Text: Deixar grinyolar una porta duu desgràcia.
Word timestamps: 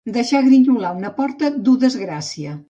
Deixar 0.13 0.39
grinyolar 0.47 0.93
una 1.01 1.11
porta 1.19 1.53
duu 1.69 1.77
desgràcia. 1.85 2.59